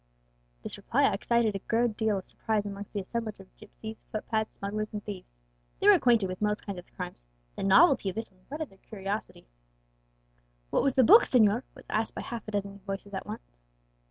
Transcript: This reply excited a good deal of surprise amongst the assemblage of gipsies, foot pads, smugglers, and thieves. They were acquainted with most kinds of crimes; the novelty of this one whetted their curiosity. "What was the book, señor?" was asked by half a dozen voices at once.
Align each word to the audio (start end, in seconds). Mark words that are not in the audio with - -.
This 0.63 0.77
reply 0.77 1.07
excited 1.13 1.53
a 1.53 1.59
good 1.59 1.95
deal 1.95 2.17
of 2.17 2.25
surprise 2.25 2.65
amongst 2.65 2.91
the 2.91 3.01
assemblage 3.01 3.39
of 3.39 3.55
gipsies, 3.55 4.01
foot 4.11 4.27
pads, 4.29 4.55
smugglers, 4.55 4.91
and 4.91 5.05
thieves. 5.05 5.37
They 5.79 5.87
were 5.87 5.93
acquainted 5.93 6.25
with 6.25 6.41
most 6.41 6.65
kinds 6.65 6.79
of 6.79 6.91
crimes; 6.95 7.23
the 7.55 7.61
novelty 7.61 8.09
of 8.09 8.15
this 8.15 8.31
one 8.31 8.41
whetted 8.49 8.69
their 8.71 8.79
curiosity. 8.79 9.47
"What 10.71 10.81
was 10.81 10.95
the 10.95 11.03
book, 11.03 11.25
señor?" 11.25 11.61
was 11.75 11.85
asked 11.87 12.15
by 12.15 12.21
half 12.21 12.47
a 12.47 12.51
dozen 12.51 12.79
voices 12.79 13.13
at 13.13 13.27
once. 13.27 13.55